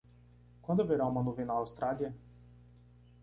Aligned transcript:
Quando 0.63 0.81
haverá 0.81 1.05
uma 1.05 1.21
nuvem 1.21 1.45
na 1.45 1.53
Austrália? 1.53 2.11